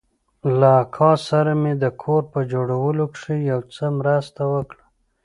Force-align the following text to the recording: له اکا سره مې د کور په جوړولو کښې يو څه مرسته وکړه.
له 0.59 0.69
اکا 0.83 1.11
سره 1.29 1.51
مې 1.61 1.73
د 1.83 1.85
کور 2.01 2.23
په 2.33 2.39
جوړولو 2.51 3.03
کښې 3.13 3.37
يو 3.51 3.59
څه 3.73 3.85
مرسته 3.99 4.41
وکړه. 4.53 4.83